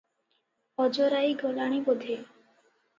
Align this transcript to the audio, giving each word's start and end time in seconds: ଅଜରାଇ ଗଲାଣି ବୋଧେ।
ଅଜରାଇ 0.87 1.37
ଗଲାଣି 1.45 1.85
ବୋଧେ। 1.91 2.21